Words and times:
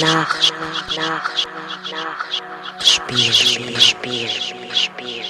nach, 0.00 0.50
nach, 0.60 0.96
nach, 0.96 1.46
nach, 1.54 1.90
nach. 1.92 2.84
Spiel, 2.84 3.32
Spiel, 3.32 3.80
Spiel, 3.80 4.28
Spiel. 4.28 5.24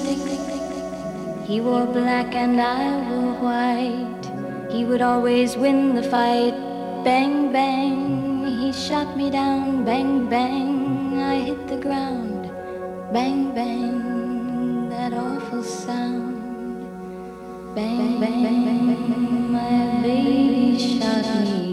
Sticks. 0.05 0.35
He 1.47 1.61
wore 1.61 1.87
black 1.87 2.35
and 2.35 2.61
I 2.61 3.11
wore 3.11 3.35
white. 3.43 4.73
He 4.73 4.85
would 4.85 5.03
always 5.03 5.57
win 5.57 5.95
the 5.97 6.03
fight. 6.03 6.55
Bang, 7.05 7.53
bang. 7.53 8.45
He 8.61 8.73
shot 8.73 9.17
me 9.17 9.31
down. 9.31 9.85
Bang, 9.85 10.29
bang. 10.29 11.19
I 11.19 11.37
hit 11.41 11.69
the 11.69 11.77
ground. 11.77 12.34
Bang, 13.15 13.55
bang. 13.55 14.89
That 14.91 15.13
awful 15.15 15.63
sound. 15.63 16.35
Bang, 17.77 18.19
bang. 18.19 19.53
My 19.53 20.03
baby 20.03 20.77
shot 20.77 21.25
me 21.45 21.64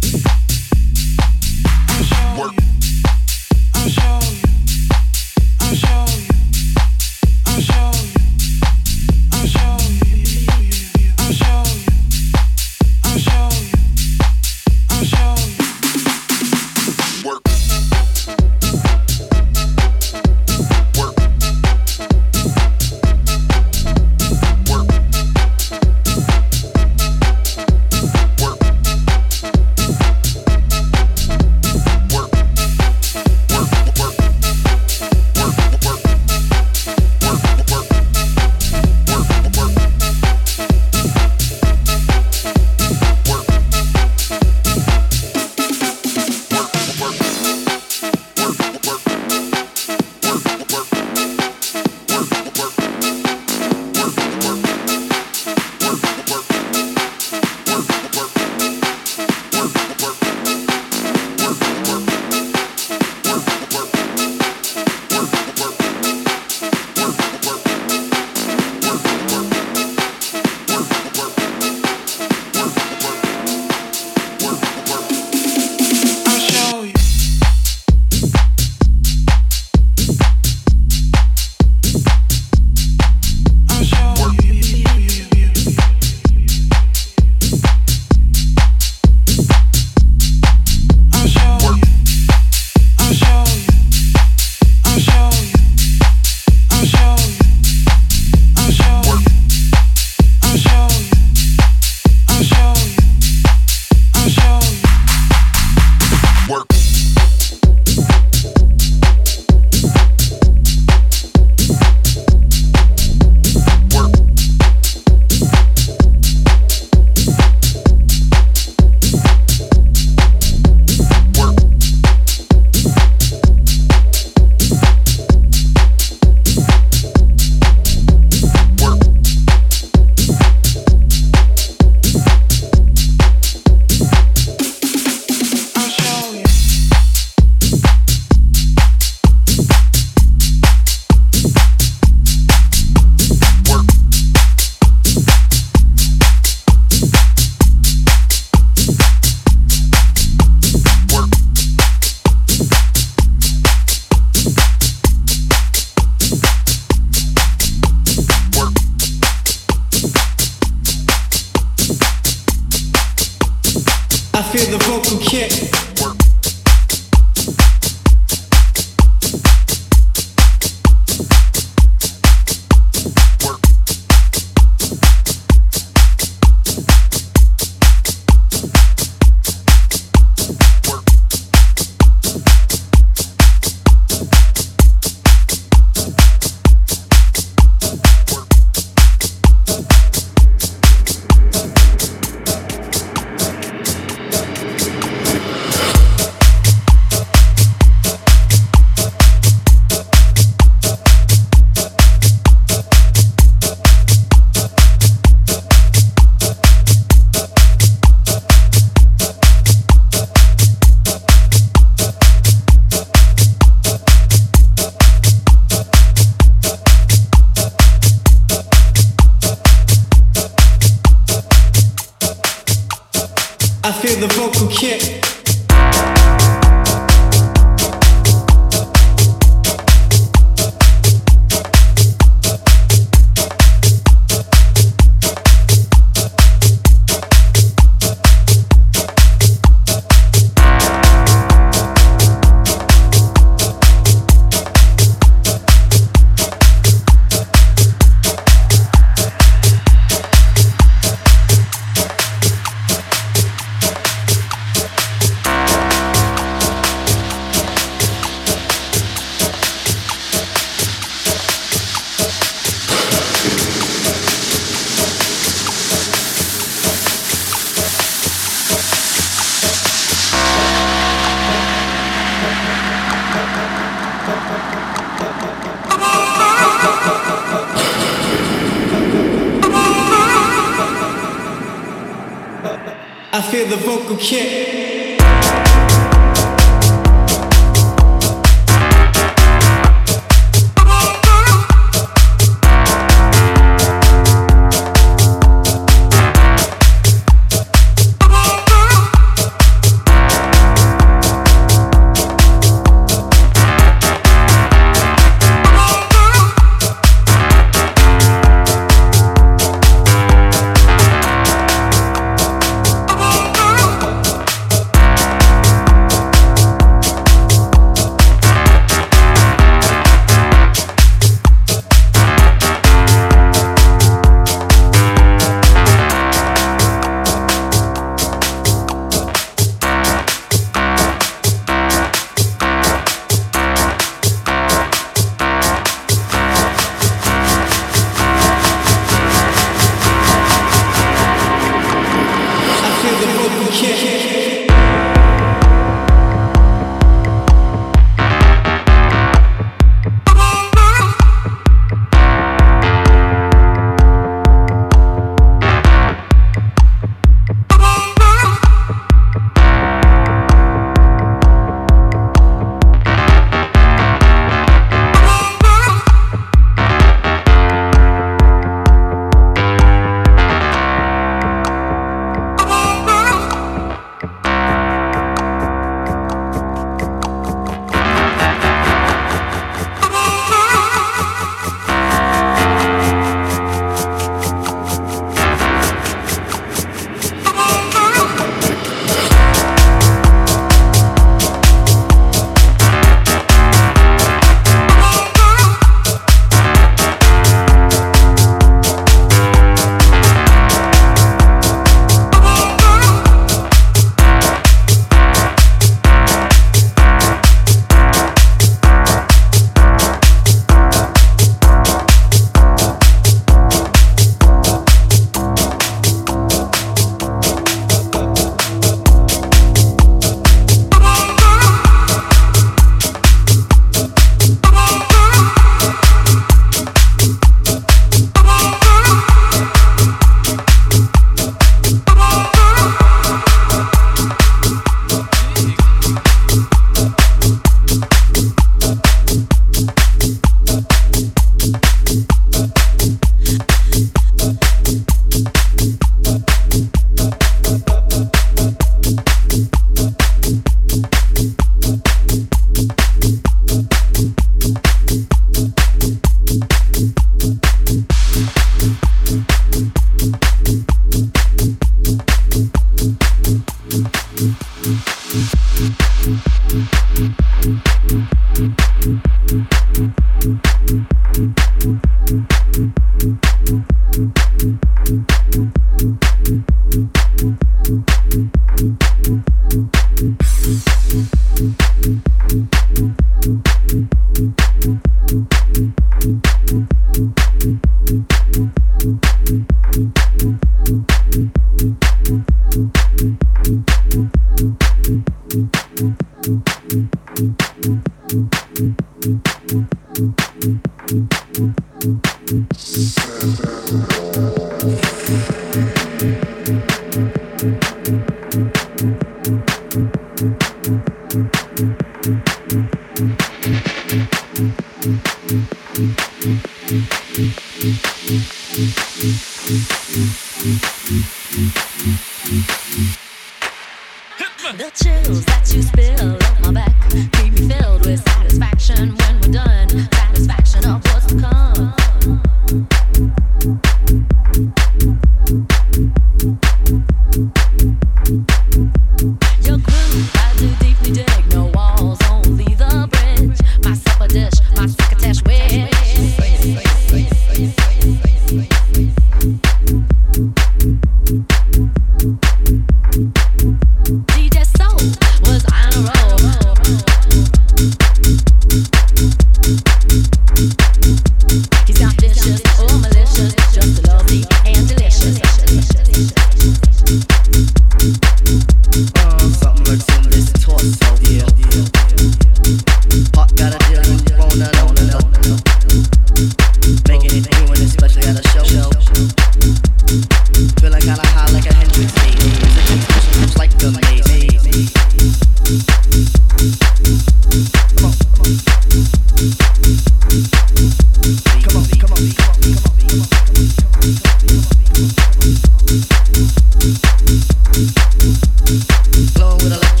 with 599.63 599.73
a 599.73 599.77
light. 599.77 600.00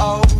Oh, 0.00 0.37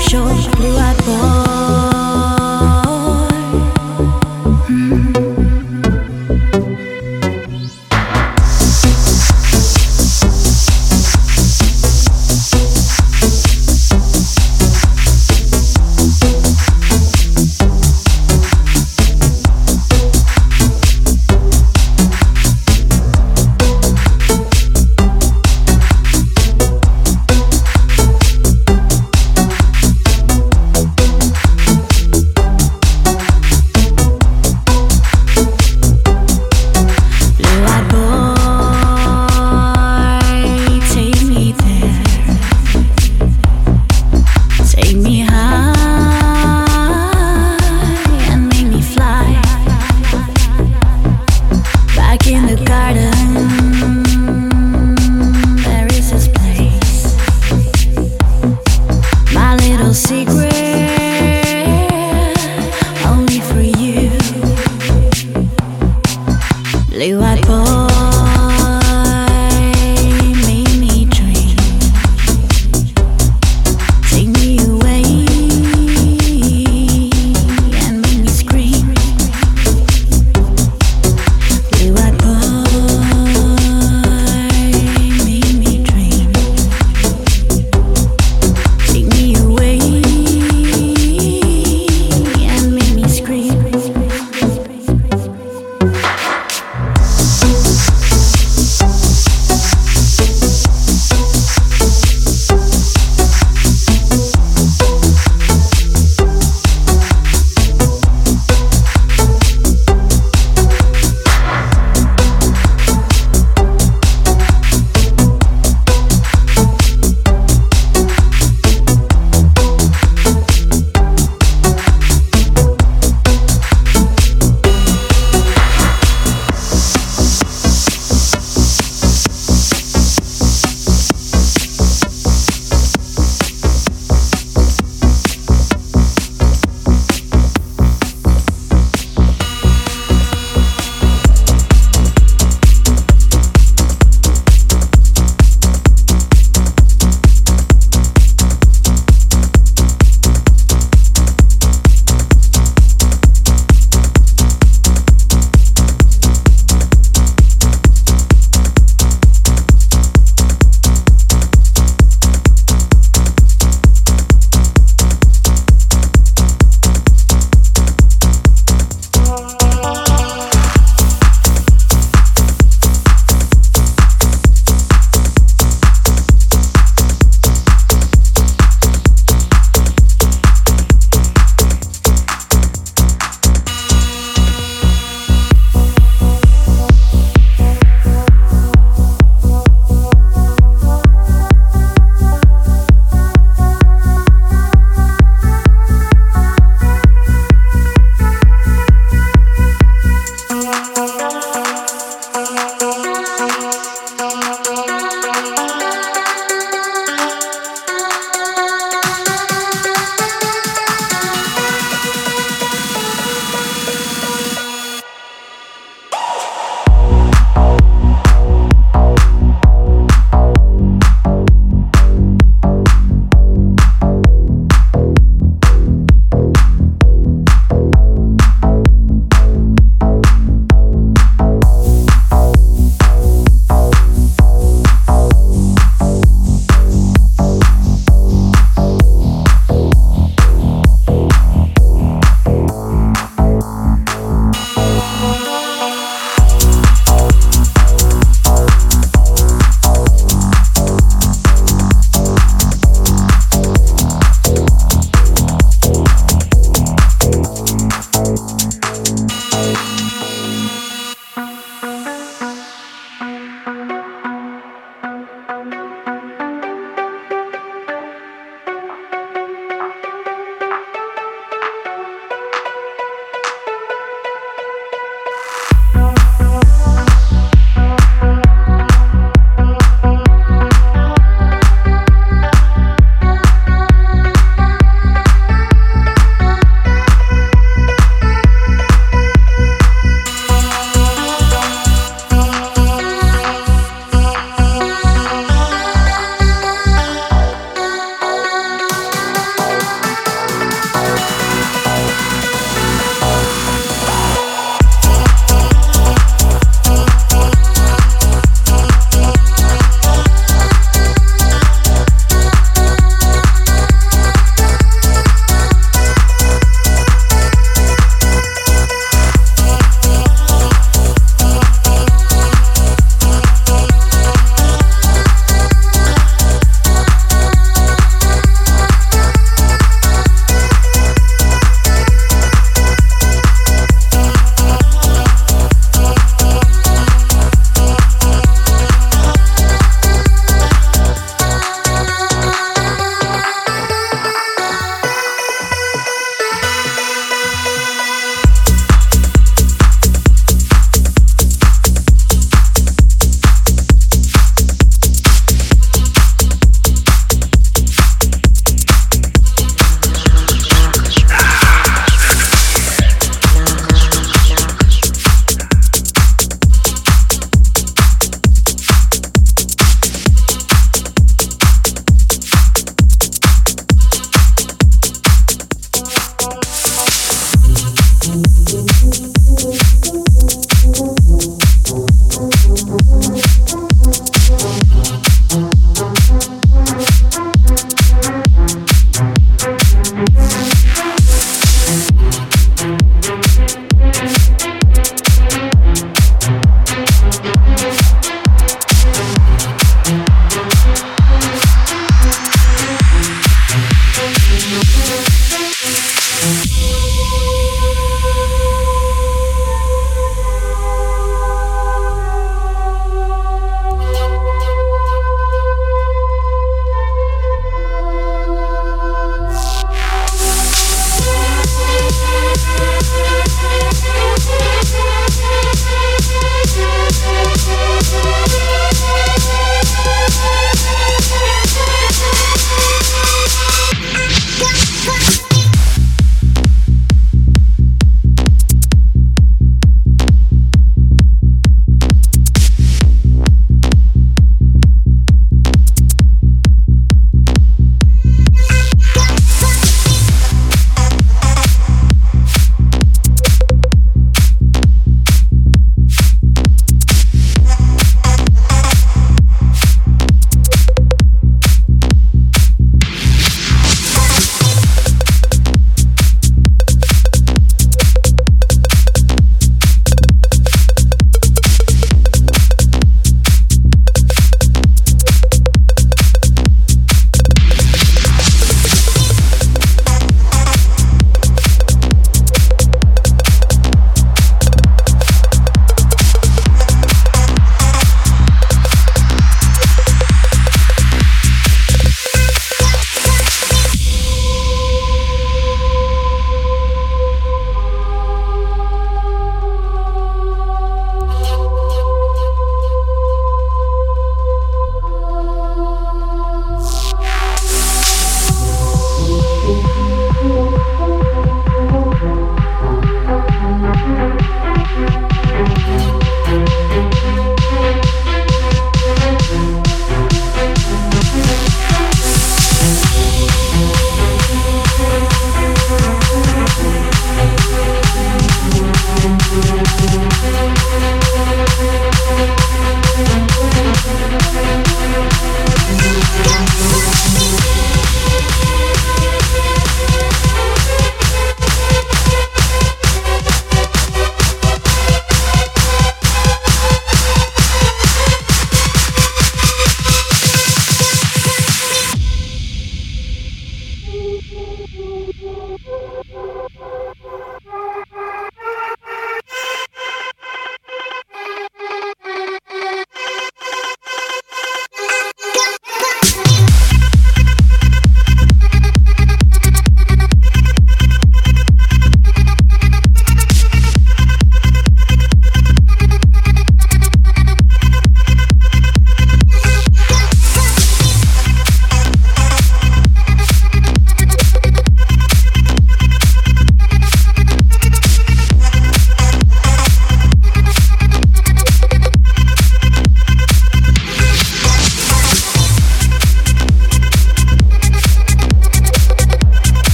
show 0.00 0.26
blew 0.52 0.76
up 0.76 1.08
all 1.08 1.37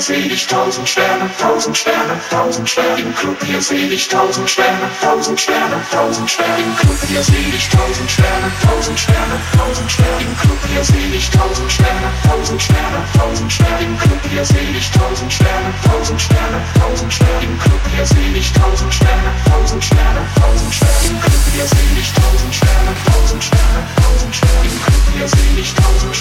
selig 0.00 0.46
tausend 0.46 0.88
Sterne, 0.88 1.30
tausend 1.40 1.76
Sterne, 1.76 2.20
tausend 2.30 2.68
Sterne 2.68 3.12
Club, 3.14 3.36
hier 3.44 3.62
selig 3.62 4.08
tausend 4.08 4.48
Sterne, 4.48 4.90
tausend 5.00 5.40
Sterne, 5.40 5.80
tausend 5.90 6.28
Sterne 6.30 6.74
Club, 6.78 6.98
hier 7.08 7.22
selig 7.22 7.68
tausend 7.70 8.10
Sterne, 8.10 8.52
tausend 8.66 8.98
Sterne, 8.98 9.36
tausend 9.56 9.90
Sterne 9.90 10.36
Club, 10.40 10.58
hier 10.70 10.84
selig 10.84 11.30
tausend 11.30 11.72
Sterne, 11.72 12.08
tausend 12.28 12.62
Sterne, 12.62 13.00
tausend 13.16 13.52
Sterne 13.52 13.96
Club, 13.98 14.20
hier 14.30 14.44
selig 14.44 14.90
tausend 14.90 15.32
Sterne, 15.32 15.70
tausend 15.84 16.20
Sterne, 16.20 16.60
tausend 16.78 17.12
Sterne 17.12 17.56
Club, 17.62 17.80
hier 17.94 18.06
selig 18.06 18.52
tausend 18.52 18.92
Sterne, 18.94 19.30
tausend 19.48 19.84
Sterne, 19.84 20.22
tausend 20.36 20.74
Sterne 20.74 21.20
Club, 21.24 21.42
hier 21.54 21.66
selig 21.68 22.12
tausend 22.12 22.54
Sterne, 22.54 22.92
tausend 23.06 23.44
Sterne, 23.44 23.80
tausend 23.96 24.34
Sterne 24.36 24.76
Club, 24.84 25.04
hier 25.14 25.28
selig 25.28 25.74
tausend 25.74 26.16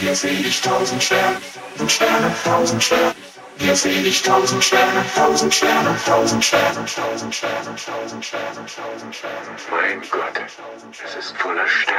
Hier 0.00 0.14
seh 0.14 0.30
ich 0.30 0.62
tausend 0.62 1.02
Sterne, 1.02 1.36
tausend 1.76 1.92
Sterne, 1.92 2.34
tausend 2.42 2.82
Sterne. 2.82 3.14
Hier 3.58 3.76
seh 3.76 3.90
ich 3.90 4.22
tausend 4.22 4.64
Sterne, 4.64 5.04
tausend 5.14 5.52
Sterne, 5.52 5.94
tausend 6.06 6.42
Sterne, 6.42 6.86
tausend 6.86 7.34
Sterne, 7.34 7.76
tausend 7.76 8.24
Sterne, 8.24 8.64
tausend 8.64 9.14
Sterne. 9.14 9.56
Mein 9.70 10.00
Gott, 10.10 10.40
es 11.04 11.16
ist 11.16 11.36
voller 11.36 11.68
Sterne. 11.68 11.89